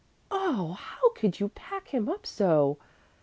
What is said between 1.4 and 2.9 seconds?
pack him up so!